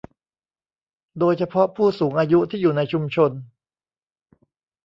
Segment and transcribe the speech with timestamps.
[1.19, 3.31] โดยเฉพาะผู้สูงอายุที่อยู่ในชุมชน